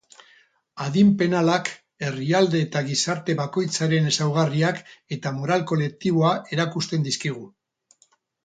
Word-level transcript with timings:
Adin 0.85 1.09
penalak 1.17 1.69
herrialde 2.07 2.61
eta 2.67 2.81
gizarte 2.89 3.35
bakoitzaren 3.41 4.09
ezaugarriak 4.13 4.83
eta 5.19 5.35
moral 5.39 5.69
kolektiboa 5.73 6.33
erakusten 6.59 7.07
dizkigu. 7.11 7.47